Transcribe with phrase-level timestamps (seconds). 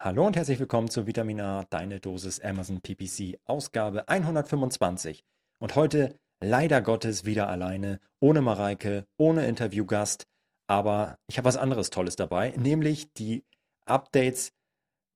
[0.00, 5.24] Hallo und herzlich willkommen zu Vitamin A, deine Dosis Amazon PPC, Ausgabe 125.
[5.58, 10.28] Und heute leider Gottes wieder alleine, ohne Mareike, ohne Interviewgast.
[10.68, 13.44] Aber ich habe was anderes Tolles dabei, nämlich die
[13.86, 14.52] Updates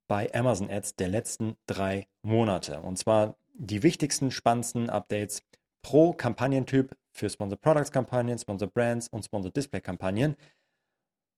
[0.08, 2.80] bei Amazon Ads der letzten drei Monate.
[2.80, 5.45] Und zwar die wichtigsten, spannendsten Updates
[5.83, 10.35] pro Kampagnentyp für Sponsor Products Kampagnen, Sponsor Brands und Sponsor Display Kampagnen.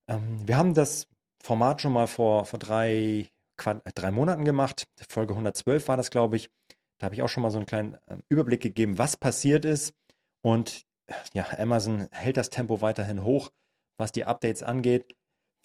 [0.09, 1.09] Ähm, wir haben das
[1.43, 4.87] Format schon mal vor, vor drei, drei Monaten gemacht.
[5.09, 6.51] Folge 112 war das, glaube ich.
[6.99, 9.95] Da habe ich auch schon mal so einen kleinen ähm, Überblick gegeben, was passiert ist.
[10.43, 10.87] Und
[11.33, 13.51] ja, Amazon hält das Tempo weiterhin hoch,
[13.99, 15.15] was die Updates angeht.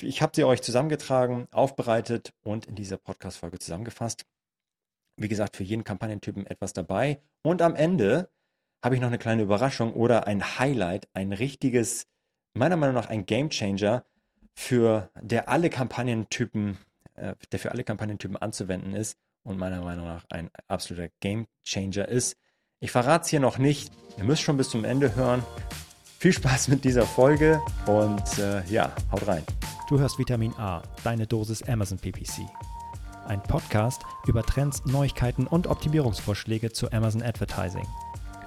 [0.02, 4.26] Ich habe sie euch zusammengetragen, aufbereitet und in dieser Podcast-Folge zusammengefasst.
[5.18, 7.22] Wie gesagt, für jeden Kampagnentypen etwas dabei.
[7.42, 8.30] Und am Ende
[8.82, 12.08] habe ich noch eine kleine Überraschung oder ein Highlight, ein richtiges,
[12.54, 14.06] meiner Meinung nach ein Gamechanger,
[14.56, 16.78] für der alle Kampagnentypen,
[17.20, 22.38] äh, der für alle Kampagnentypen anzuwenden ist und meiner Meinung nach ein absoluter Gamechanger ist.
[22.80, 23.92] Ich verrate es hier noch nicht.
[24.18, 25.44] Ihr müsst schon bis zum Ende hören.
[26.20, 29.44] Viel Spaß mit dieser Folge und äh, ja, haut rein.
[29.90, 32.42] Du hörst Vitamin A, deine Dosis Amazon PPC.
[33.26, 37.88] Ein Podcast über Trends, Neuigkeiten und Optimierungsvorschläge zu Amazon Advertising.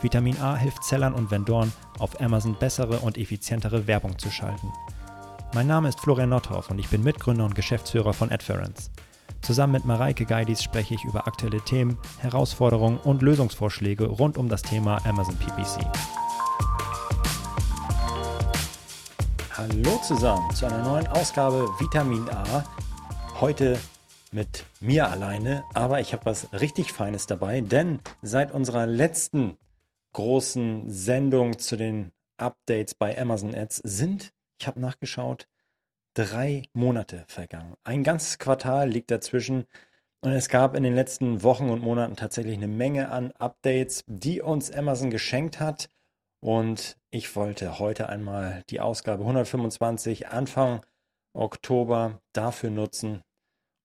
[0.02, 4.72] Vitamin A hilft Sellern und Vendoren, auf Amazon bessere und effizientere Werbung zu schalten.
[5.54, 8.90] Mein Name ist Florian Nothoff und ich bin Mitgründer und Geschäftsführer von Adference.
[9.42, 14.62] Zusammen mit Mareike Geidis spreche ich über aktuelle Themen, Herausforderungen und Lösungsvorschläge rund um das
[14.62, 15.84] Thema Amazon PPC.
[19.54, 22.64] Hallo zusammen zu einer neuen Ausgabe Vitamin A.
[23.38, 23.78] Heute
[24.32, 29.58] mit mir alleine, aber ich habe was richtig Feines dabei, denn seit unserer letzten
[30.14, 34.32] großen Sendung zu den Updates bei Amazon Ads sind
[34.62, 35.48] ich habe nachgeschaut,
[36.14, 37.74] drei Monate vergangen.
[37.82, 39.66] Ein ganzes Quartal liegt dazwischen.
[40.20, 44.40] Und es gab in den letzten Wochen und Monaten tatsächlich eine Menge an Updates, die
[44.40, 45.88] uns Amazon geschenkt hat.
[46.38, 50.86] Und ich wollte heute einmal die Ausgabe 125 Anfang
[51.32, 53.22] Oktober dafür nutzen,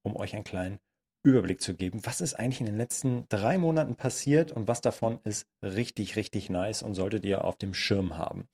[0.04, 0.78] um euch einen kleinen
[1.24, 5.20] Überblick zu geben, was ist eigentlich in den letzten drei Monaten passiert und was davon
[5.24, 8.48] ist richtig, richtig nice und solltet ihr auf dem Schirm haben.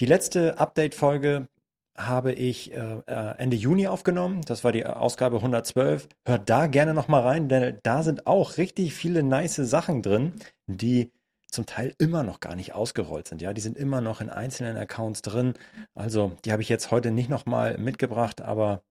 [0.00, 1.48] Die letzte Update-Folge
[1.96, 4.42] habe ich äh, äh, Ende Juni aufgenommen.
[4.42, 6.08] Das war die Ausgabe 112.
[6.24, 10.34] Hört da gerne nochmal rein, denn da sind auch richtig viele nice Sachen drin,
[10.68, 11.10] die
[11.48, 13.42] zum Teil immer noch gar nicht ausgerollt sind.
[13.42, 15.54] Ja, die sind immer noch in einzelnen Accounts drin.
[15.94, 18.84] Also, die habe ich jetzt heute nicht nochmal mitgebracht, aber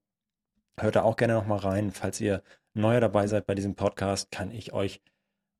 [0.78, 1.92] hört da auch gerne nochmal rein.
[1.92, 5.02] Falls ihr neuer dabei seid bei diesem Podcast, kann ich euch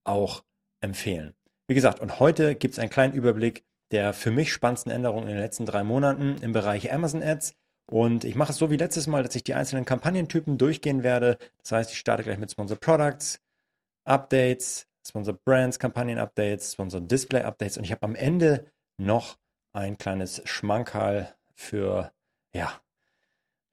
[0.04, 0.44] auch
[0.82, 1.34] empfehlen.
[1.68, 5.36] Wie gesagt, und heute gibt es einen kleinen Überblick der für mich spannendsten Änderungen in
[5.36, 7.54] den letzten drei Monaten im Bereich Amazon Ads.
[7.90, 11.38] Und ich mache es so wie letztes Mal, dass ich die einzelnen Kampagnentypen durchgehen werde.
[11.62, 13.40] Das heißt, ich starte gleich mit Sponsor Products,
[14.04, 18.66] Updates, Sponsor Brands, Kampagnen-Updates, Sponsor Display-Updates und ich habe am Ende
[18.98, 19.38] noch
[19.72, 22.12] ein kleines Schmankerl für,
[22.54, 22.82] ja,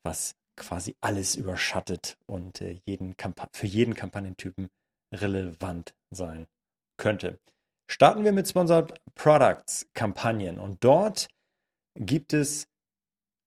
[0.04, 3.16] was quasi alles überschattet und äh, jeden
[3.52, 4.68] für jeden Kampagnentypen
[5.12, 6.46] relevant sein
[6.96, 7.40] könnte.
[7.86, 11.28] Starten wir mit Sponsored Products Kampagnen und dort
[11.96, 12.66] gibt es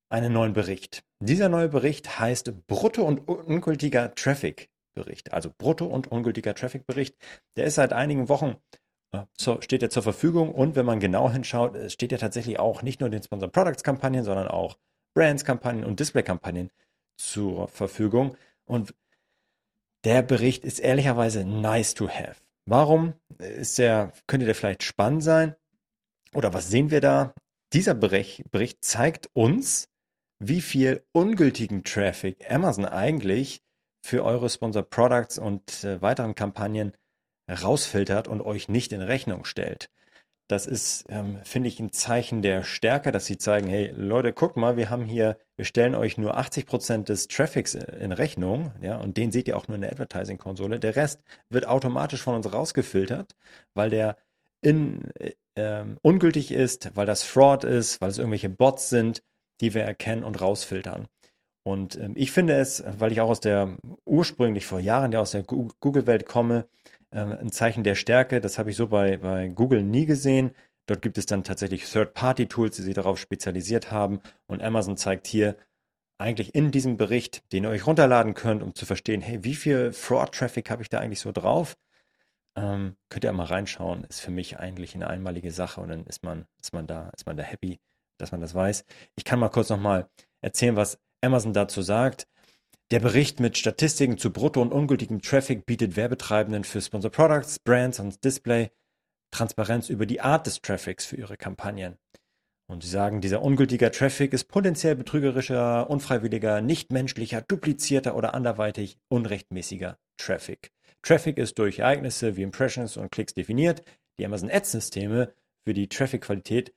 [0.09, 1.03] einen neuen Bericht.
[1.20, 5.34] Dieser neue Bericht heißt Brutto und ungültiger Traffic Bericht.
[5.34, 7.16] Also Brutto und ungültiger Traffic Bericht.
[7.56, 8.56] Der ist seit einigen Wochen
[9.12, 9.25] äh,
[9.62, 13.09] steht er zur Verfügung und wenn man genau hinschaut, steht er tatsächlich auch nicht nur
[13.09, 14.78] den Sponsored Products Kampagnen, sondern auch
[15.14, 16.72] Brands Kampagnen und Display Kampagnen
[17.18, 18.94] zur Verfügung und
[20.04, 22.47] der Bericht ist ehrlicherweise nice to have.
[22.70, 25.56] Warum ist der, könnte der vielleicht spannend sein?
[26.34, 27.34] Oder was sehen wir da?
[27.72, 28.44] Dieser Bericht,
[28.82, 29.88] zeigt uns,
[30.40, 33.62] wie viel ungültigen Traffic Amazon eigentlich
[34.06, 36.92] für eure Sponsor Products und äh, weiteren Kampagnen
[37.50, 39.90] rausfiltert und euch nicht in Rechnung stellt.
[40.47, 44.56] Das ist, ähm, finde ich, ein Zeichen der Stärke, dass sie zeigen, hey Leute, guckt
[44.56, 48.97] mal, wir haben hier, wir stellen euch nur 80 Prozent des Traffics in Rechnung, ja,
[48.97, 50.80] und den seht ihr auch nur in der Advertising-Konsole.
[50.80, 53.36] Der Rest wird automatisch von uns rausgefiltert,
[53.74, 54.18] weil der
[54.62, 59.24] in, äh, ähm, ungültig ist, weil das Fraud ist, weil es irgendwelche Bots sind,
[59.60, 61.07] die wir erkennen und rausfiltern.
[61.63, 65.31] Und ähm, ich finde es, weil ich auch aus der ursprünglich vor Jahren ja aus
[65.31, 66.69] der Google-Welt komme,
[67.12, 68.42] ähm, ein Zeichen der Stärke.
[68.42, 70.51] Das habe ich so bei, bei Google nie gesehen.
[70.88, 74.21] Dort gibt es dann tatsächlich Third-Party-Tools, die sich darauf spezialisiert haben.
[74.48, 75.57] Und Amazon zeigt hier
[76.18, 79.92] eigentlich in diesem Bericht, den ihr euch runterladen könnt, um zu verstehen, hey, wie viel
[79.94, 81.77] Fraud-Traffic habe ich da eigentlich so drauf?
[82.56, 84.03] Ähm, könnt ihr mal reinschauen.
[84.06, 87.25] Ist für mich eigentlich eine einmalige Sache und dann ist man, ist man da, ist
[87.27, 87.80] man da happy,
[88.18, 88.86] dass man das weiß.
[89.15, 90.10] Ich kann mal kurz nochmal
[90.42, 92.27] erzählen, was Amazon dazu sagt.
[92.89, 98.00] Der Bericht mit Statistiken zu brutto und ungültigem Traffic bietet Werbetreibenden für Sponsor Products, Brands
[98.00, 98.72] und Display
[99.30, 101.98] Transparenz über die Art des Traffics für ihre Kampagnen.
[102.69, 110.00] Und sie sagen, dieser ungültige Traffic ist potenziell betrügerischer, unfreiwilliger, nichtmenschlicher, duplizierter oder anderweitig unrechtmäßiger
[110.16, 110.72] Traffic.
[111.01, 113.84] Traffic ist durch Ereignisse wie Impressions und Klicks definiert.
[114.18, 115.34] Die Amazon Ads-Systeme
[115.66, 116.74] für die Traffic-Qualität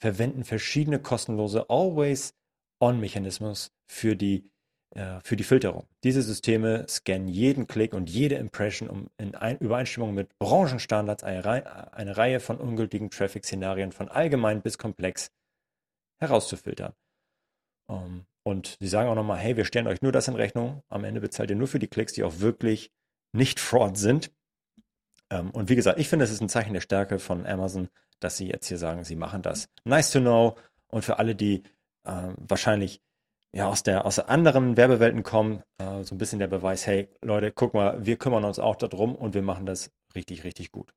[0.00, 4.50] verwenden verschiedene kostenlose Always-On-Mechanismus für die
[5.22, 5.86] für die Filterung.
[6.04, 11.44] Diese Systeme scannen jeden Klick und jede Impression, um in Ein Übereinstimmung mit Branchenstandards eine,
[11.44, 15.30] Reihe, eine Reihe von ungültigen Traffic-Szenarien von allgemein bis komplex
[16.22, 16.92] herauszufiltern.
[17.86, 20.82] Um, ähm, und sie sagen auch nochmal, hey, wir stellen euch nur das in Rechnung.
[20.88, 22.90] Am Ende bezahlt ihr nur für die Klicks, die auch wirklich
[23.32, 24.30] nicht Fraud sind.
[25.30, 27.88] Um, ähm, und wie gesagt, ich finde, es ist ein Zeichen der Stärke von Amazon,
[28.20, 29.68] dass sie jetzt hier sagen, sie machen das.
[29.84, 30.56] Nice to know.
[30.88, 31.62] Und für alle, die
[32.04, 33.00] äh, wahrscheinlich
[33.54, 37.52] ja, aus der, aus anderen Werbewelten kommen, äh, so ein bisschen der Beweis, hey, Leute,
[37.52, 40.92] guck mal, wir kümmern uns auch darum und wir machen das richtig, richtig gut.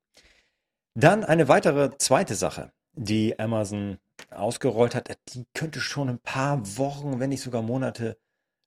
[0.93, 3.97] Dann eine weitere zweite Sache, die Amazon
[4.31, 8.17] ausgerollt hat, die könnte schon ein paar Wochen, wenn nicht sogar Monate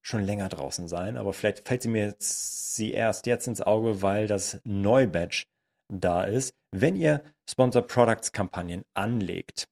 [0.02, 4.02] schon länger draußen sein, aber vielleicht fällt sie mir jetzt, sie erst jetzt ins Auge,
[4.02, 5.44] weil das Neu-Badge
[5.88, 6.54] da ist.
[6.70, 9.68] Wenn ihr Sponsor Products Kampagnen anlegt,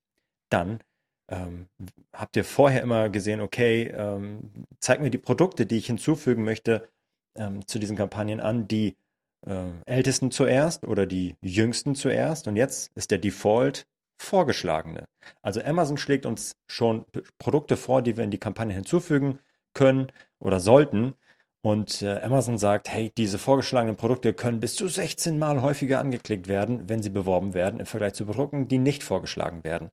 [0.48, 0.80] dann
[1.28, 1.66] ähm,
[2.12, 4.50] habt ihr vorher immer gesehen, okay, ähm,
[4.80, 6.88] zeig mir die Produkte, die ich hinzufügen möchte
[7.36, 8.96] ähm, zu diesen Kampagnen an, die
[9.46, 13.86] äh, ältesten zuerst oder die jüngsten zuerst und jetzt ist der Default
[14.18, 15.04] vorgeschlagene.
[15.42, 17.04] Also Amazon schlägt uns schon
[17.38, 19.38] Produkte vor, die wir in die Kampagne hinzufügen
[19.74, 21.14] können oder sollten.
[21.62, 26.46] Und äh, Amazon sagt, hey, diese vorgeschlagenen Produkte können bis zu 16 Mal häufiger angeklickt
[26.46, 29.90] werden, wenn sie beworben werden, im Vergleich zu Produkten, die nicht vorgeschlagen werden.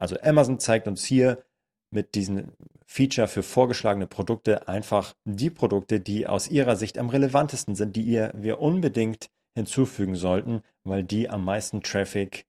[0.00, 1.44] Also Amazon zeigt uns hier
[1.90, 2.52] mit diesem
[2.86, 8.02] Feature für vorgeschlagene Produkte einfach die Produkte, die aus ihrer Sicht am relevantesten sind, die
[8.02, 12.46] ihr, wir unbedingt hinzufügen sollten, weil die am meisten Traffic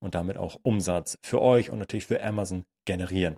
[0.00, 3.36] und damit auch Umsatz für euch und natürlich für Amazon generieren.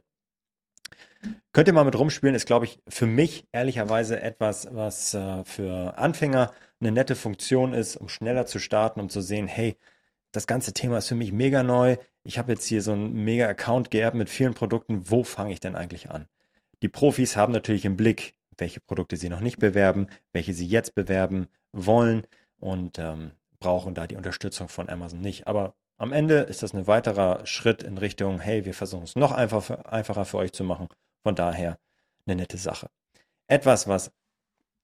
[1.53, 5.97] Könnt ihr mal mit rumspielen, ist, glaube ich, für mich ehrlicherweise etwas, was äh, für
[5.97, 9.77] Anfänger eine nette Funktion ist, um schneller zu starten, um zu sehen, hey,
[10.33, 11.97] das ganze Thema ist für mich mega neu.
[12.27, 15.09] Ich habe jetzt hier so einen mega Account geerbt mit vielen Produkten.
[15.09, 16.27] Wo fange ich denn eigentlich an?
[16.83, 20.95] Die Profis haben natürlich im Blick, welche Produkte sie noch nicht bewerben, welche sie jetzt
[20.97, 22.27] bewerben wollen
[22.59, 23.31] und ähm,
[23.61, 25.47] brauchen da die Unterstützung von Amazon nicht.
[25.47, 29.31] Aber am Ende ist das ein weiterer Schritt in Richtung, hey, wir versuchen es noch
[29.31, 30.89] einfach einfacher für euch zu machen.
[31.23, 31.79] Von daher
[32.27, 32.91] eine nette Sache.
[33.47, 34.11] Etwas, was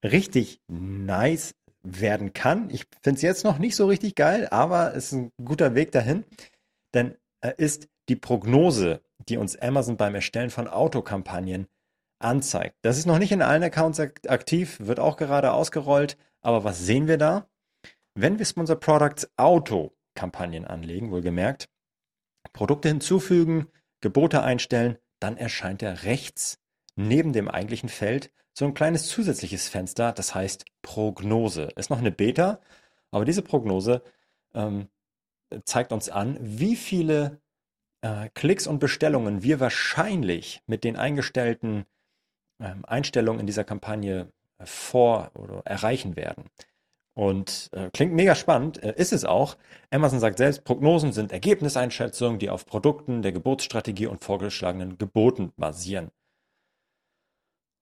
[0.01, 2.69] richtig nice werden kann.
[2.69, 5.91] Ich finde es jetzt noch nicht so richtig geil, aber es ist ein guter Weg
[5.91, 6.23] dahin.
[6.93, 7.15] Denn
[7.49, 11.67] ist die Prognose, die uns Amazon beim Erstellen von Autokampagnen
[12.19, 12.75] anzeigt.
[12.81, 16.17] Das ist noch nicht in allen Accounts aktiv, wird auch gerade ausgerollt.
[16.41, 17.47] Aber was sehen wir da?
[18.15, 21.69] Wenn wir Sponsor Products Auto-Kampagnen anlegen, wohlgemerkt,
[22.51, 23.67] Produkte hinzufügen,
[24.01, 26.59] Gebote einstellen, dann erscheint er rechts
[26.95, 31.69] neben dem eigentlichen Feld so ein kleines zusätzliches Fenster, das heißt Prognose.
[31.75, 32.59] Ist noch eine Beta,
[33.09, 34.03] aber diese Prognose
[34.53, 34.89] ähm,
[35.65, 37.41] zeigt uns an, wie viele
[38.01, 41.85] äh, Klicks und Bestellungen wir wahrscheinlich mit den eingestellten
[42.59, 44.31] ähm, Einstellungen in dieser Kampagne
[44.63, 46.45] vor oder erreichen werden.
[47.15, 49.57] Und äh, klingt mega spannend, äh, ist es auch.
[49.91, 56.09] Amazon sagt selbst, Prognosen sind Ergebniseinschätzungen, die auf Produkten, der Geburtsstrategie und vorgeschlagenen Geboten basieren.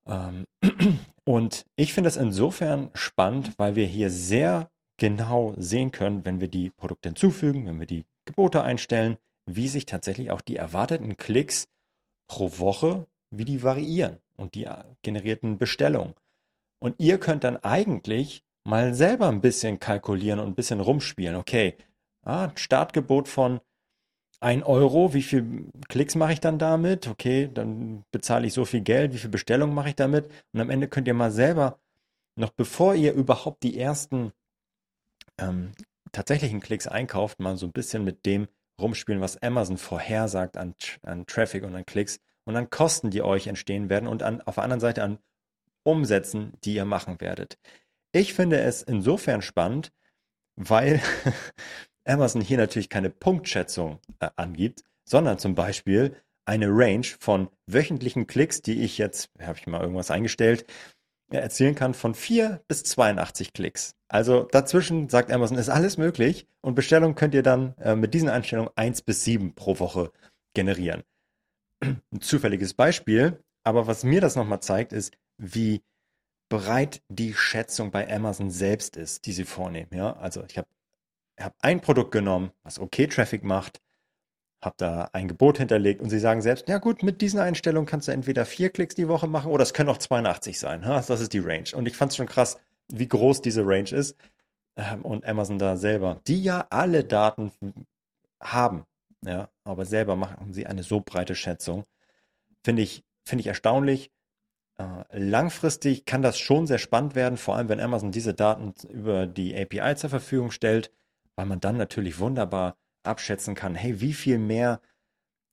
[0.05, 0.45] Ähm,
[1.23, 4.69] und ich finde es insofern spannend, weil wir hier sehr
[5.01, 9.17] genau sehen können, wenn wir die Produkte hinzufügen, wenn wir die Gebote einstellen,
[9.47, 11.67] wie sich tatsächlich auch die erwarteten Klicks
[12.27, 14.67] pro Woche, wie die variieren und die
[15.01, 16.13] generierten Bestellungen.
[16.79, 21.35] Und ihr könnt dann eigentlich mal selber ein bisschen kalkulieren und ein bisschen rumspielen.
[21.35, 21.77] Okay,
[22.23, 23.59] ah, Startgebot von
[24.39, 27.07] 1 Euro, wie viel Klicks mache ich dann damit?
[27.07, 30.29] Okay, dann bezahle ich so viel Geld, wie viel Bestellungen mache ich damit?
[30.53, 31.79] Und am Ende könnt ihr mal selber,
[32.35, 34.31] noch bevor ihr überhaupt die ersten
[35.41, 35.71] ähm,
[36.11, 38.47] tatsächlichen Klicks einkauft, mal so ein bisschen mit dem
[38.79, 43.47] rumspielen, was Amazon vorhersagt an, an Traffic und an Klicks und an Kosten, die euch
[43.47, 45.19] entstehen werden und an, auf der anderen Seite an
[45.83, 47.57] Umsätzen, die ihr machen werdet.
[48.11, 49.91] Ich finde es insofern spannend,
[50.55, 51.01] weil
[52.05, 58.61] Amazon hier natürlich keine Punktschätzung äh, angibt, sondern zum Beispiel eine Range von wöchentlichen Klicks,
[58.61, 60.65] die ich jetzt, habe ich mal irgendwas eingestellt,
[61.29, 63.95] erzielen kann von 4 bis 82 Klicks.
[64.11, 68.27] Also dazwischen sagt Amazon, ist alles möglich und Bestellungen könnt ihr dann äh, mit diesen
[68.27, 70.11] Einstellungen 1 bis 7 pro Woche
[70.53, 71.03] generieren.
[71.79, 75.81] Ein zufälliges Beispiel, aber was mir das nochmal zeigt, ist, wie
[76.49, 79.91] breit die Schätzung bei Amazon selbst ist, die sie vornehmen.
[79.93, 80.67] Ja, also ich habe
[81.39, 83.79] hab ein Produkt genommen, was okay Traffic macht,
[84.61, 88.09] habe da ein Gebot hinterlegt und sie sagen selbst, ja gut, mit diesen Einstellungen kannst
[88.09, 90.81] du entweder vier Klicks die Woche machen oder es können auch 82 sein.
[90.81, 91.69] Das ist die Range.
[91.73, 92.59] Und ich fand es schon krass,
[92.97, 94.15] wie groß diese Range ist.
[94.75, 97.51] Ähm, und Amazon da selber, die ja alle Daten
[98.41, 98.85] haben,
[99.23, 101.85] ja, aber selber machen sie eine so breite Schätzung.
[102.63, 104.11] Finde ich, finde ich erstaunlich.
[104.77, 109.27] Äh, langfristig kann das schon sehr spannend werden, vor allem wenn Amazon diese Daten über
[109.27, 110.91] die API zur Verfügung stellt,
[111.35, 114.81] weil man dann natürlich wunderbar abschätzen kann, hey, wie viel mehr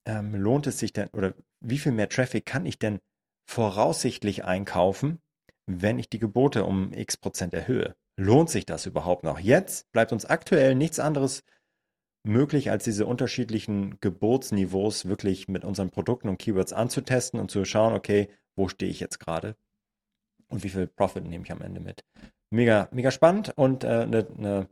[0.07, 3.01] ähm, lohnt es sich denn oder wie viel mehr Traffic kann ich denn
[3.47, 5.21] voraussichtlich einkaufen,
[5.69, 7.95] wenn ich die Gebote um x Prozent erhöhe?
[8.17, 9.39] Lohnt sich das überhaupt noch?
[9.39, 11.45] Jetzt bleibt uns aktuell nichts anderes
[12.25, 17.95] möglich, als diese unterschiedlichen Gebotsniveaus wirklich mit unseren Produkten und Keywords anzutesten und zu schauen,
[17.95, 19.57] okay, wo stehe ich jetzt gerade
[20.49, 22.05] und wie viel Profit nehme ich am Ende mit.
[22.51, 24.69] Mega, mega spannend und eine äh, ne, ne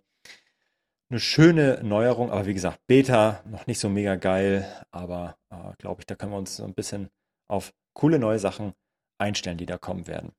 [1.09, 6.01] eine schöne Neuerung, aber wie gesagt, Beta noch nicht so mega geil, aber äh, glaube
[6.01, 7.11] ich, da können wir uns so ein bisschen
[7.49, 8.75] auf coole neue Sachen
[9.19, 10.33] einstellen, die da kommen werden.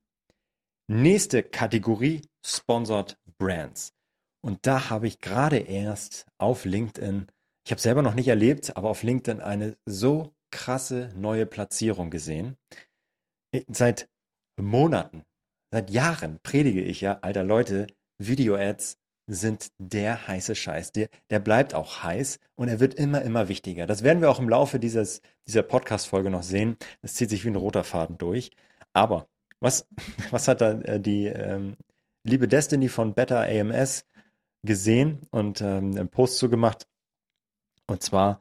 [0.90, 3.92] Nächste Kategorie, Sponsored Brands.
[4.40, 7.26] Und da habe ich gerade erst auf LinkedIn,
[7.66, 12.56] ich habe selber noch nicht erlebt, aber auf LinkedIn eine so krasse neue Platzierung gesehen.
[13.70, 14.08] Seit
[14.58, 15.24] Monaten,
[15.70, 20.92] seit Jahren predige ich ja, alter Leute, Video-Ads sind der heiße Scheiß.
[20.92, 23.86] Der, der bleibt auch heiß und er wird immer, immer wichtiger.
[23.86, 26.78] Das werden wir auch im Laufe dieses, dieser Podcast-Folge noch sehen.
[27.02, 28.52] Das zieht sich wie ein roter Faden durch.
[28.94, 29.28] Aber
[29.60, 29.86] was,
[30.30, 31.76] was hat da äh, die ähm,
[32.24, 34.04] liebe Destiny von Better AMS
[34.62, 36.86] gesehen und ähm, einen Post zugemacht?
[37.86, 38.40] Und zwar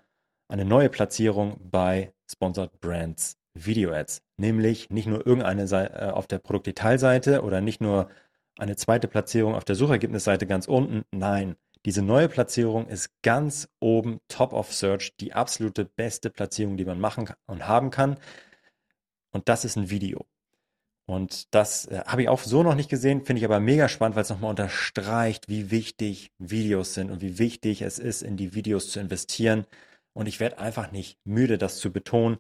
[0.50, 4.22] eine neue Platzierung bei Sponsored Brands Video Ads.
[4.38, 8.10] Nämlich nicht nur irgendeine Seite, äh, auf der Produktdetailseite oder nicht nur
[8.58, 11.04] eine zweite Platzierung auf der Suchergebnisseite ganz unten.
[11.12, 11.56] Nein,
[11.86, 17.00] diese neue Platzierung ist ganz oben, Top of Search, die absolute beste Platzierung, die man
[17.00, 18.18] machen und haben kann.
[19.32, 20.26] Und das ist ein Video.
[21.10, 24.16] Und das äh, habe ich auch so noch nicht gesehen, finde ich aber mega spannend,
[24.16, 28.54] weil es nochmal unterstreicht, wie wichtig Videos sind und wie wichtig es ist, in die
[28.54, 29.66] Videos zu investieren.
[30.14, 32.38] Und ich werde einfach nicht müde, das zu betonen.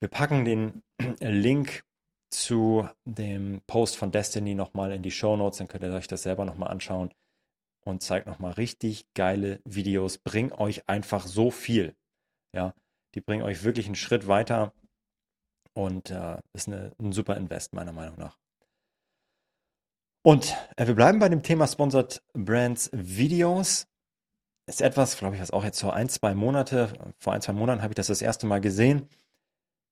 [0.00, 0.82] Wir packen den
[1.20, 1.84] Link
[2.28, 6.22] zu dem Post von Destiny nochmal in die Show Notes, dann könnt ihr euch das
[6.22, 7.12] selber nochmal anschauen
[7.84, 11.94] und zeigt nochmal richtig geile Videos, bringen euch einfach so viel.
[12.54, 12.74] Ja,
[13.14, 14.72] die bringen euch wirklich einen Schritt weiter
[15.74, 18.38] und äh, ist eine, ein super Invest, meiner Meinung nach.
[20.24, 23.88] Und äh, wir bleiben bei dem Thema Sponsored Brands Videos.
[24.68, 27.82] Ist etwas, glaube ich, was auch jetzt vor ein, zwei Monate, vor ein, zwei Monaten
[27.82, 29.08] habe ich das das erste Mal gesehen.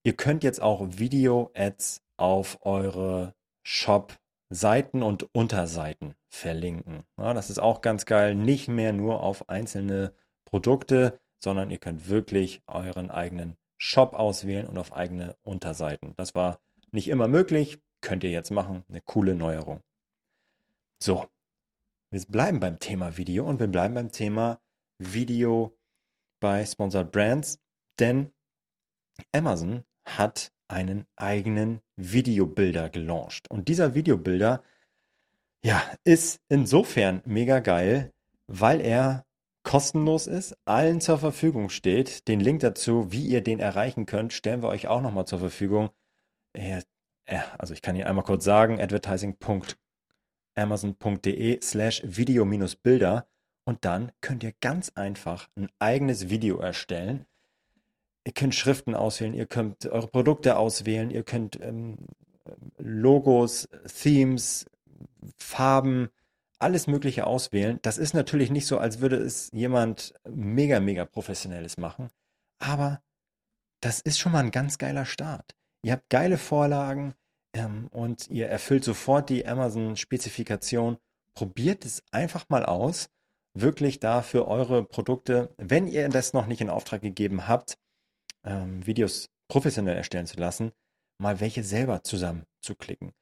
[0.05, 3.35] Ihr könnt jetzt auch Video-Ads auf eure
[3.65, 7.03] Shop-Seiten und Unterseiten verlinken.
[7.19, 8.35] Ja, das ist auch ganz geil.
[8.35, 14.77] Nicht mehr nur auf einzelne Produkte, sondern ihr könnt wirklich euren eigenen Shop auswählen und
[14.77, 16.13] auf eigene Unterseiten.
[16.17, 16.61] Das war
[16.93, 18.85] nicht immer möglich, könnt ihr jetzt machen.
[18.91, 19.81] Eine coole Neuerung.
[20.99, 21.27] So,
[22.11, 24.61] wir bleiben beim Thema Video und wir bleiben beim Thema
[24.99, 25.75] Video
[26.41, 27.59] bei Sponsored Brands,
[27.99, 28.33] denn
[29.33, 33.51] Amazon hat einen eigenen Videobilder gelauncht.
[33.51, 34.63] Und dieser Videobilder,
[35.65, 38.13] ja, ist insofern mega geil,
[38.47, 39.25] weil er
[39.63, 42.27] kostenlos ist, allen zur Verfügung steht.
[42.29, 45.91] Den Link dazu, wie ihr den erreichen könnt, stellen wir euch auch nochmal zur Verfügung.
[47.59, 53.29] Also ich kann hier einmal kurz sagen, advertising.amazon.de slash video-bilder
[53.65, 57.27] und dann könnt ihr ganz einfach ein eigenes Video erstellen
[58.25, 61.97] Ihr könnt Schriften auswählen, ihr könnt eure Produkte auswählen, ihr könnt ähm,
[62.77, 63.69] Logos,
[64.03, 64.67] Themes,
[65.39, 66.11] Farben,
[66.61, 67.79] alles Mögliche auswählen.
[67.83, 72.11] Das ist natürlich nicht so, als würde es jemand mega, mega professionelles machen.
[72.59, 73.03] Aber
[73.81, 75.57] das ist schon mal ein ganz geiler Start.
[75.83, 77.15] Ihr habt geile Vorlagen
[77.55, 80.99] ähm, und ihr erfüllt sofort die Amazon-Spezifikation.
[81.35, 83.09] Probiert es einfach mal aus.
[83.55, 87.79] Wirklich da für eure Produkte, wenn ihr das noch nicht in Auftrag gegeben habt,
[88.45, 90.73] ähm, Videos professionell erstellen zu lassen,
[91.19, 93.13] mal welche selber zusammenzuklicken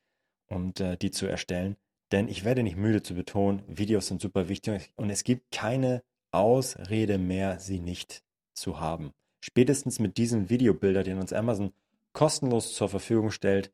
[0.49, 1.77] und äh, die zu erstellen.
[2.13, 6.03] Denn ich werde nicht müde zu betonen, Videos sind super wichtig und es gibt keine
[6.31, 8.23] Ausrede mehr, sie nicht
[8.55, 9.13] zu haben.
[9.41, 11.73] Spätestens mit diesem Videobilder, den uns Amazon
[12.13, 13.73] kostenlos zur Verfügung stellt,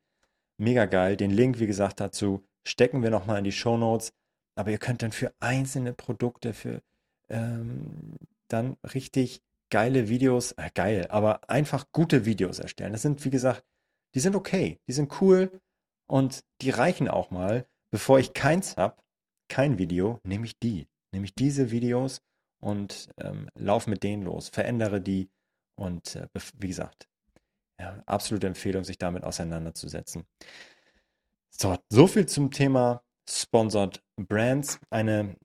[0.59, 1.17] mega geil.
[1.17, 4.13] Den Link, wie gesagt, dazu stecken wir nochmal in die Show Notes.
[4.57, 6.81] Aber ihr könnt dann für einzelne Produkte, für
[7.29, 8.17] ähm,
[8.49, 12.93] dann richtig geile Videos, äh, geil, aber einfach gute Videos erstellen.
[12.93, 13.65] Das sind, wie gesagt,
[14.15, 15.51] die sind okay, die sind cool,
[16.07, 17.67] und die reichen auch mal.
[17.95, 18.97] Bevor ich keins habe,
[19.49, 20.89] kein Video, nehme ich die.
[21.13, 22.23] Nehme ich diese Videos
[22.59, 25.31] und ähm, laufe mit denen los, verändere die
[25.77, 26.27] und äh,
[26.59, 27.07] wie gesagt,
[27.79, 30.25] ja, absolute Empfehlung, sich damit auseinanderzusetzen.
[31.51, 34.81] So, so viel zum Thema Sponsored Brands.
[34.91, 35.37] Eine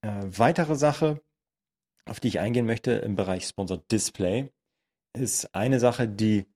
[0.00, 1.20] äh, weitere Sache,
[2.06, 4.50] auf die ich eingehen möchte im Bereich Sponsored Display,
[5.12, 6.46] ist eine Sache, die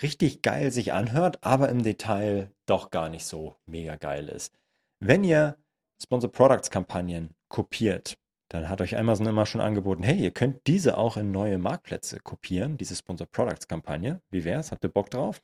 [0.00, 4.54] richtig geil sich anhört, aber im Detail doch gar nicht so mega geil ist.
[5.00, 5.58] Wenn ihr
[6.02, 8.16] Sponsored Products Kampagnen kopiert,
[8.48, 12.20] dann hat euch Amazon immer schon angeboten, hey, ihr könnt diese auch in neue Marktplätze
[12.20, 14.22] kopieren, diese Sponsored Products Kampagne.
[14.30, 14.70] Wie wär's?
[14.70, 15.42] Habt ihr Bock drauf?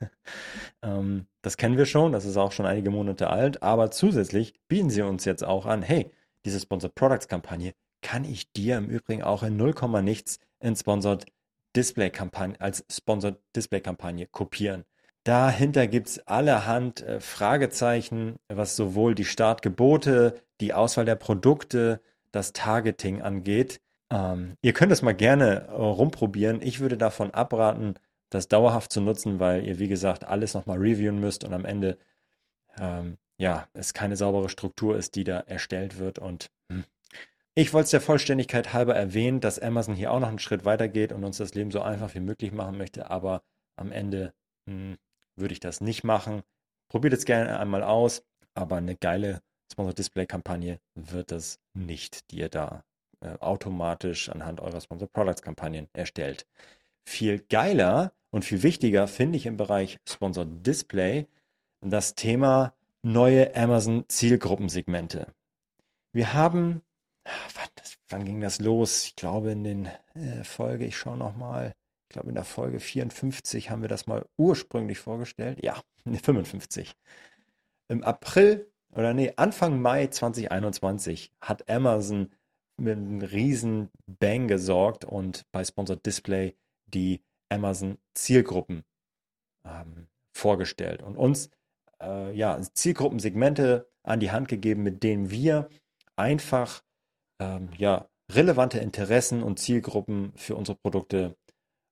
[0.82, 4.90] ähm, das kennen wir schon, das ist auch schon einige Monate alt, aber zusätzlich bieten
[4.90, 6.10] sie uns jetzt auch an, hey,
[6.44, 11.26] diese Sponsored Products Kampagne kann ich dir im Übrigen auch in 0, nichts in Sponsored
[11.74, 14.84] Display Kampagne, als Sponsored Display Kampagne kopieren.
[15.26, 22.52] Dahinter gibt es allerhand äh, Fragezeichen, was sowohl die Startgebote, die Auswahl der Produkte, das
[22.52, 23.80] Targeting angeht.
[24.08, 26.62] Ähm, ihr könnt es mal gerne äh, rumprobieren.
[26.62, 27.94] Ich würde davon abraten,
[28.30, 31.98] das dauerhaft zu nutzen, weil ihr, wie gesagt, alles nochmal reviewen müsst und am Ende
[32.78, 36.20] ähm, ja, es keine saubere Struktur ist, die da erstellt wird.
[36.20, 36.84] Und hm.
[37.56, 40.86] ich wollte es der Vollständigkeit halber erwähnen, dass Amazon hier auch noch einen Schritt weiter
[40.86, 43.42] geht und uns das Leben so einfach wie möglich machen möchte, aber
[43.74, 44.32] am Ende
[44.68, 44.96] hm,
[45.36, 46.42] würde ich das nicht machen.
[46.88, 48.24] Probiert es gerne einmal aus,
[48.54, 52.84] aber eine geile Sponsor Display Kampagne wird das nicht, die ihr da
[53.20, 56.46] äh, automatisch anhand eurer Sponsor Products Kampagnen erstellt.
[57.04, 61.26] Viel geiler und viel wichtiger finde ich im Bereich Sponsor Display
[61.80, 65.32] das Thema neue Amazon Zielgruppensegmente.
[66.12, 66.82] Wir haben,
[68.08, 69.04] wann ging das los?
[69.06, 71.74] Ich glaube in den äh, Folge, ich schaue nochmal,
[72.08, 75.58] ich glaube in der Folge 54 haben wir das mal ursprünglich vorgestellt.
[75.62, 76.94] Ja, 55.
[77.88, 82.30] Im April oder nee, Anfang Mai 2021 hat Amazon
[82.78, 88.84] mit einem riesen Bang gesorgt und bei Sponsored Display die Amazon Zielgruppen
[89.64, 91.50] ähm, vorgestellt und uns
[92.00, 95.68] äh, ja, Zielgruppensegmente an die Hand gegeben, mit denen wir
[96.16, 96.82] einfach
[97.40, 101.36] ähm, ja, relevante Interessen und Zielgruppen für unsere Produkte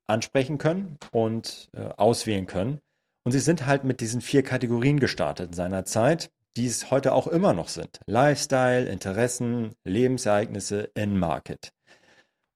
[0.06, 2.80] ansprechen können und äh, auswählen können.
[3.24, 7.52] Und sie sind halt mit diesen vier Kategorien gestartet seinerzeit die es heute auch immer
[7.52, 8.00] noch sind.
[8.06, 11.72] Lifestyle, Interessen, Lebensereignisse, In-Market.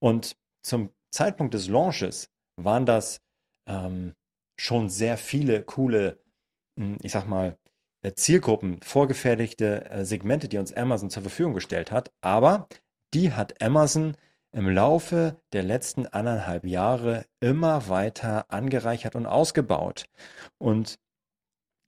[0.01, 3.21] Und zum Zeitpunkt des Launches waren das
[3.69, 4.15] ähm,
[4.59, 6.23] schon sehr viele coole,
[6.79, 7.59] hm, ich sag mal,
[8.03, 12.13] äh, Zielgruppen, vorgefertigte äh, Segmente, die uns Amazon zur Verfügung gestellt hat.
[12.21, 12.69] Aber
[13.15, 14.17] die hat Amazon
[14.53, 20.07] im Laufe der letzten anderthalb Jahre immer weiter angereichert und ausgebaut.
[20.59, 20.99] Und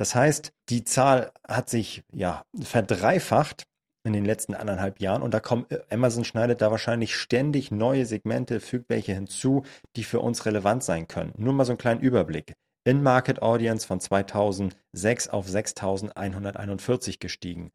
[0.00, 3.64] Das heißt, die Zahl hat sich ja verdreifacht
[4.02, 5.20] in den letzten anderthalb Jahren.
[5.20, 9.62] Und da kommt, äh, Amazon schneidet da wahrscheinlich ständig neue Segmente, fügt welche hinzu,
[9.96, 11.34] die für uns relevant sein können.
[11.36, 12.54] Nur mal so einen kleinen Überblick.
[12.84, 17.70] In-Market Audience von 2006 auf 6141 gestiegen.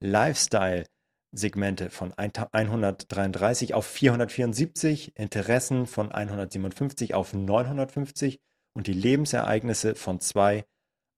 [0.00, 0.84] Lifestyle
[1.32, 8.38] Segmente von 133 auf 474, Interessen von 157 auf 950
[8.74, 10.66] und die Lebensereignisse von 2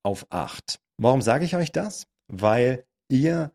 [0.02, 0.80] auf 8.
[0.98, 2.06] Warum sage ich euch das?
[2.28, 3.52] Weil ihr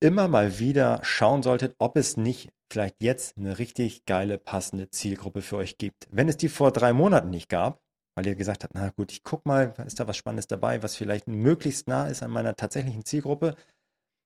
[0.00, 5.42] immer mal wieder schauen solltet, ob es nicht vielleicht jetzt eine richtig geile, passende Zielgruppe
[5.42, 6.06] für euch gibt.
[6.10, 7.80] Wenn es die vor drei Monaten nicht gab,
[8.14, 10.96] weil ihr gesagt habt, na gut, ich guck mal, ist da was Spannendes dabei, was
[10.96, 13.54] vielleicht möglichst nah ist an meiner tatsächlichen Zielgruppe,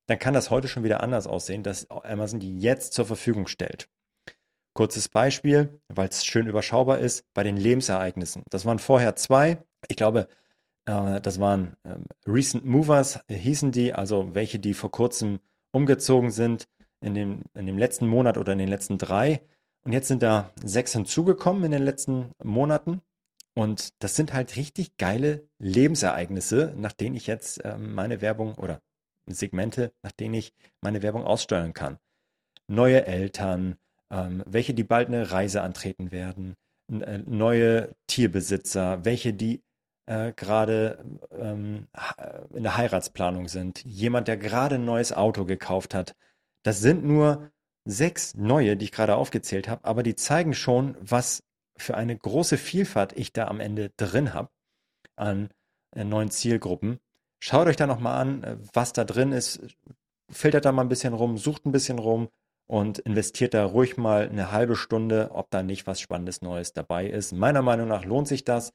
[0.07, 3.89] dann kann das heute schon wieder anders aussehen, dass Amazon die jetzt zur Verfügung stellt.
[4.75, 8.43] Kurzes Beispiel, weil es schön überschaubar ist, bei den Lebensereignissen.
[8.51, 9.63] Das waren vorher zwei.
[9.89, 10.27] Ich glaube,
[10.85, 15.39] das waren ähm, Recent Movers, hießen die, also welche, die vor kurzem
[15.73, 16.69] umgezogen sind
[17.01, 19.43] in dem, in dem letzten Monat oder in den letzten drei.
[19.85, 23.01] Und jetzt sind da sechs hinzugekommen in den letzten Monaten.
[23.55, 28.81] Und das sind halt richtig geile Lebensereignisse, nach denen ich jetzt äh, meine Werbung oder
[29.27, 31.99] Segmente, nach denen ich meine Werbung aussteuern kann.
[32.67, 33.77] Neue Eltern,
[34.11, 36.55] ähm, welche die bald eine Reise antreten werden,
[36.91, 39.63] äh, neue Tierbesitzer, welche die
[40.07, 41.87] äh, gerade ähm,
[42.55, 46.15] in der Heiratsplanung sind, jemand, der gerade ein neues Auto gekauft hat.
[46.63, 47.51] Das sind nur
[47.85, 51.43] sechs neue, die ich gerade aufgezählt habe, aber die zeigen schon, was
[51.77, 54.51] für eine große Vielfalt ich da am Ende drin habe
[55.17, 55.51] an
[55.95, 57.01] äh, neuen Zielgruppen.
[57.41, 59.61] Schaut euch da nochmal an, äh, was da drin ist.
[60.31, 62.29] Filtert da mal ein bisschen rum, sucht ein bisschen rum
[62.67, 67.07] und investiert da ruhig mal eine halbe Stunde, ob da nicht was Spannendes Neues dabei
[67.07, 67.33] ist.
[67.33, 68.73] Meiner Meinung nach lohnt sich das.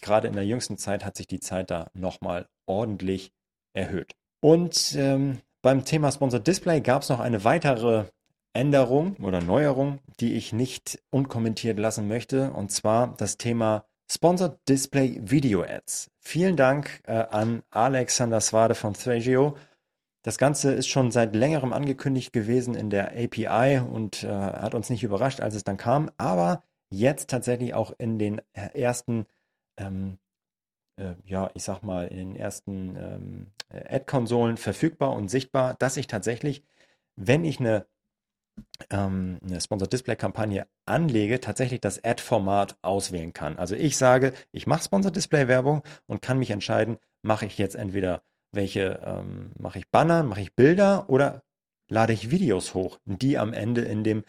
[0.00, 3.32] Gerade in der jüngsten Zeit hat sich die Zeit da nochmal ordentlich
[3.72, 4.14] erhöht.
[4.40, 8.04] Und ähm, beim Thema Sponsored Display gab es noch eine weitere
[8.52, 15.20] Änderung oder Neuerung, die ich nicht unkommentiert lassen möchte, und zwar das Thema Sponsored Display
[15.22, 16.10] Video Ads.
[16.20, 19.56] Vielen Dank äh, an Alexander Swade von Thragio.
[20.22, 24.90] Das Ganze ist schon seit längerem angekündigt gewesen in der API und äh, hat uns
[24.90, 29.26] nicht überrascht, als es dann kam, aber jetzt tatsächlich auch in den ersten,
[29.78, 30.18] ähm,
[30.96, 36.06] äh, ja, ich sag mal, in den ersten ähm, Ad-Konsolen verfügbar und sichtbar, dass ich
[36.06, 36.64] tatsächlich,
[37.16, 37.86] wenn ich eine
[38.90, 43.58] ähm, eine Sponsored Display Kampagne anlege, tatsächlich das Ad-Format auswählen kann.
[43.58, 47.76] Also ich sage, ich mache Sponsored Display Werbung und kann mich entscheiden, mache ich jetzt
[47.76, 51.42] entweder welche, ähm, mache ich Banner, mache ich Bilder oder
[51.88, 54.24] lade ich Videos hoch, die am Ende in dem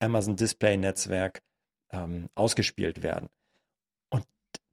[0.00, 1.42] Amazon Display Netzwerk
[1.90, 3.28] ähm, ausgespielt werden.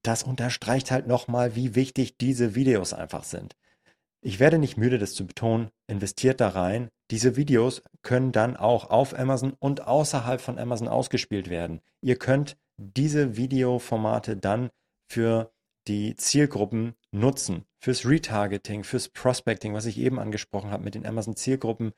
[0.03, 3.55] Das unterstreicht halt nochmal, wie wichtig diese Videos einfach sind.
[4.23, 5.69] Ich werde nicht müde, das zu betonen.
[5.87, 6.89] Investiert da rein.
[7.09, 11.81] Diese Videos können dann auch auf Amazon und außerhalb von Amazon ausgespielt werden.
[12.01, 14.69] Ihr könnt diese Videoformate dann
[15.09, 15.51] für
[15.87, 17.65] die Zielgruppen nutzen.
[17.79, 21.93] Fürs Retargeting, fürs Prospecting, was ich eben angesprochen habe mit den Amazon Zielgruppen.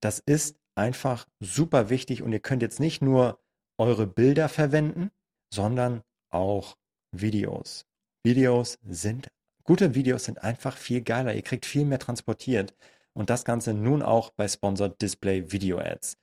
[0.00, 3.40] Das ist einfach super wichtig und ihr könnt jetzt nicht nur
[3.78, 5.10] eure Bilder verwenden,
[5.52, 6.76] sondern auch
[7.12, 7.86] Videos.
[8.22, 9.28] Videos sind
[9.68, 11.34] Gute Videos sind einfach viel geiler.
[11.34, 12.74] Ihr kriegt viel mehr transportiert.
[13.12, 16.16] Und das Ganze nun auch bei Sponsored Display Video Ads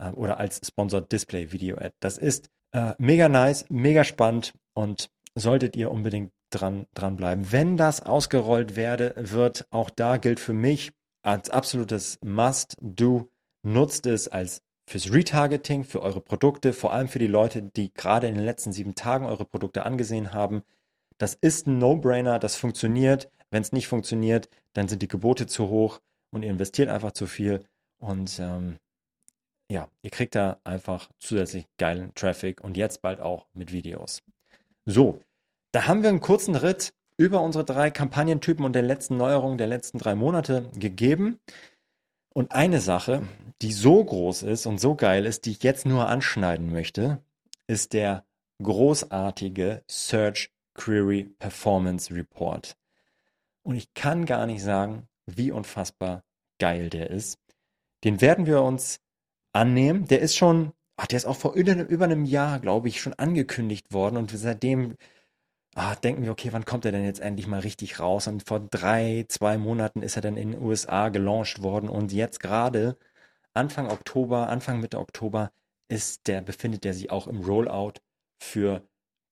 [0.00, 1.92] äh, oder als Sponsored Display Video Ad.
[2.00, 7.52] Das ist äh, mega nice, mega spannend und solltet ihr unbedingt dran, bleiben.
[7.52, 10.90] Wenn das ausgerollt werde, wird, auch da gilt für mich
[11.22, 13.30] als absolutes Must-Do,
[13.62, 18.26] nutzt es als fürs Retargeting, für eure Produkte, vor allem für die Leute, die gerade
[18.26, 20.62] in den letzten sieben Tagen eure Produkte angesehen haben.
[21.16, 23.30] Das ist ein No-Brainer, das funktioniert.
[23.52, 26.00] Wenn es nicht funktioniert, dann sind die Gebote zu hoch
[26.32, 27.64] und ihr investiert einfach zu viel.
[27.98, 28.78] Und ähm,
[29.70, 34.22] ja, ihr kriegt da einfach zusätzlich geilen Traffic und jetzt bald auch mit Videos.
[34.86, 35.20] So,
[35.70, 39.68] da haben wir einen kurzen Ritt über unsere drei Kampagnentypen und der letzten Neuerungen der
[39.68, 41.38] letzten drei Monate gegeben.
[42.32, 43.22] Und eine Sache,
[43.60, 47.22] die so groß ist und so geil ist, die ich jetzt nur anschneiden möchte,
[47.66, 48.24] ist der
[48.62, 52.76] großartige Search Query Performance Report.
[53.62, 56.22] Und ich kann gar nicht sagen, wie unfassbar
[56.58, 57.38] geil der ist.
[58.04, 59.00] Den werden wir uns
[59.52, 60.06] annehmen.
[60.06, 63.92] Der ist schon, ach, der ist auch vor über einem Jahr, glaube ich, schon angekündigt
[63.92, 64.16] worden.
[64.16, 64.94] Und seitdem
[65.74, 68.26] ah, denken wir, okay, wann kommt er denn jetzt endlich mal richtig raus?
[68.26, 71.88] Und vor drei, zwei Monaten ist er dann in den USA gelauncht worden.
[71.88, 72.96] Und jetzt gerade
[73.54, 75.52] Anfang Oktober, Anfang Mitte Oktober
[75.88, 77.94] ist der, befindet er sich auch im Rollout
[78.42, 78.86] für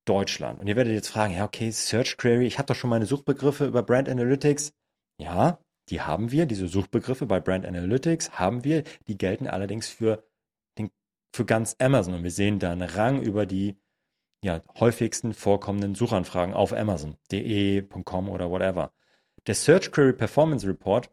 [0.04, 0.60] Deutschland.
[0.60, 3.66] Und ihr werdet jetzt fragen, ja, okay, Search Query, ich habe doch schon meine Suchbegriffe
[3.66, 4.72] über Brand Analytics.
[5.20, 5.58] Ja,
[5.90, 10.24] die haben wir, diese Suchbegriffe bei Brand Analytics haben wir, die gelten allerdings für,
[10.78, 10.90] den,
[11.34, 12.14] für ganz Amazon.
[12.14, 13.76] Und wir sehen da einen Rang über die
[14.42, 18.92] ja, häufigsten vorkommenden Suchanfragen auf Amazon.de.com oder whatever.
[19.46, 21.10] Der Search Query Performance Report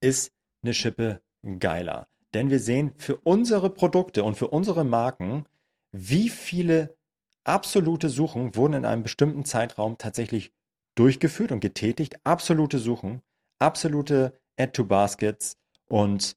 [0.00, 1.22] ist eine Schippe
[1.58, 2.08] geiler.
[2.34, 5.46] Denn wir sehen für unsere Produkte und für unsere Marken,
[5.92, 6.96] wie viele
[7.44, 10.52] absolute Suchen wurden in einem bestimmten Zeitraum tatsächlich
[10.96, 12.18] durchgeführt und getätigt.
[12.24, 13.22] Absolute Suchen,
[13.58, 16.36] absolute Add-to-Baskets und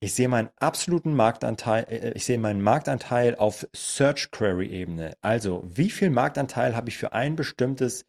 [0.00, 5.16] ich sehe meinen absoluten Marktanteil, äh, ich sehe meinen Marktanteil auf Search Query Ebene.
[5.22, 8.04] Also, wie viel Marktanteil habe ich für ein bestimmtes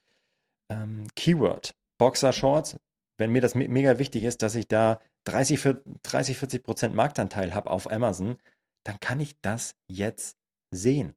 [0.70, 1.74] ähm, Keyword?
[1.98, 2.78] Boxer Shorts,
[3.18, 7.54] wenn mir das me mega wichtig ist, dass ich da 30, 30 40 Prozent Marktanteil
[7.54, 8.38] habe auf Amazon,
[8.84, 10.38] dann kann ich das jetzt
[10.72, 11.16] sehen.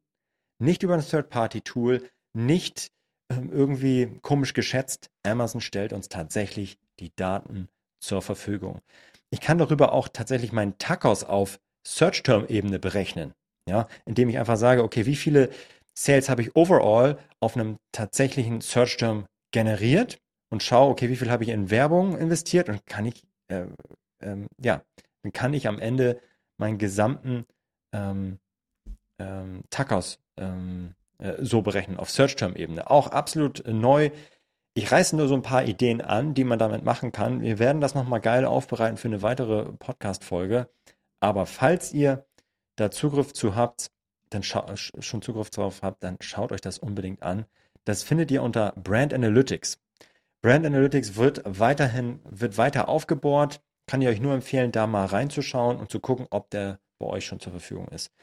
[0.58, 2.92] Nicht über ein Third-Party-Tool, nicht
[3.30, 5.10] ähm, irgendwie komisch geschätzt.
[5.22, 7.68] Amazon stellt uns tatsächlich die Daten
[8.00, 8.80] zur Verfügung.
[9.30, 13.32] Ich kann darüber auch tatsächlich meinen Tacos auf Search-Term-Ebene berechnen.
[13.68, 15.50] Ja, indem ich einfach sage, okay, wie viele
[15.94, 20.18] Sales habe ich overall auf einem tatsächlichen Search-Term generiert
[20.50, 23.66] und schaue, okay, wie viel habe ich in Werbung investiert und kann ich, äh,
[24.20, 24.82] ähm, ja,
[25.22, 26.20] dann kann ich am Ende
[26.56, 27.44] meinen gesamten
[27.92, 28.38] ähm,
[29.18, 32.90] ähm, Tacos ähm, äh, so berechnen auf Search-Term-Ebene.
[32.90, 34.10] Auch absolut neu.
[34.80, 37.42] Ich reiße nur so ein paar Ideen an, die man damit machen kann.
[37.42, 40.70] Wir werden das nochmal geil aufbereiten für eine weitere Podcast-Folge.
[41.20, 42.24] Aber falls ihr
[42.76, 43.90] da Zugriff zu habt,
[44.30, 47.44] dann schon Zugriff drauf habt, dann schaut euch das unbedingt an.
[47.84, 49.78] Das findet ihr unter Brand Analytics.
[50.40, 53.60] Brand Analytics wird weiterhin, wird weiter aufgebohrt.
[53.86, 57.26] Kann ich euch nur empfehlen, da mal reinzuschauen und zu gucken, ob der bei euch
[57.26, 58.14] schon zur Verfügung ist.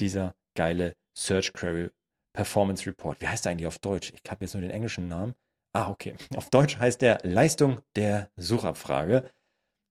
[0.00, 1.90] Dieser geile Search Query
[2.32, 3.20] Performance Report.
[3.20, 4.14] Wie heißt der eigentlich auf Deutsch?
[4.14, 5.34] Ich habe jetzt nur den englischen Namen.
[5.72, 6.16] Ah, okay.
[6.36, 9.30] Auf Deutsch heißt der Leistung der Suchabfrage.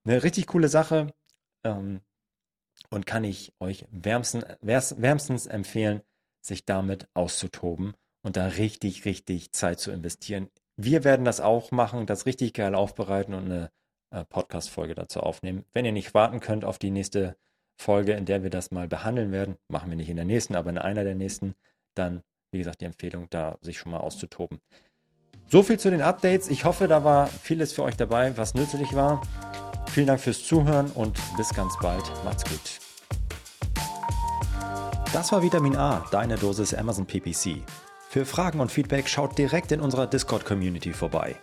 [0.06, 1.14] Eine richtig coole Sache
[1.64, 2.02] ähm,
[2.90, 6.02] und kann ich euch wärmstens, wärmstens empfehlen,
[6.42, 10.50] sich damit auszutoben und da richtig, richtig Zeit zu investieren.
[10.76, 13.72] Wir werden das auch machen, das richtig geil aufbereiten und eine
[14.12, 15.66] äh, Podcast-Folge dazu aufnehmen.
[15.74, 17.38] Wenn ihr nicht warten könnt auf die nächste
[17.78, 20.70] Folge, in der wir das mal behandeln werden, machen wir nicht in der nächsten, aber
[20.70, 21.56] in einer der nächsten,
[21.96, 24.60] dann, wie gesagt, die Empfehlung, da sich schon mal auszutoben.
[25.52, 26.48] So viel zu den Updates.
[26.48, 29.20] Ich hoffe, da war vieles für euch dabei, was nützlich war.
[29.92, 32.04] Vielen Dank fürs Zuhören und bis ganz bald.
[32.24, 32.60] Macht's gut.
[35.12, 37.64] Das war Vitamin A, deine Dosis Amazon PPC.
[38.10, 41.36] Für Fragen und Feedback schaut direkt in unserer Discord-Community vorbei.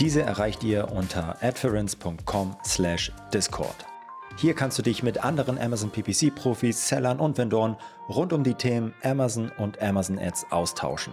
[0.00, 3.86] Diese erreicht ihr unter adference.com/discord.
[4.38, 7.76] Hier kannst du dich mit anderen Amazon PPC-Profis, Sellern und Vendoren
[8.08, 11.12] rund um die Themen Amazon und Amazon Ads austauschen.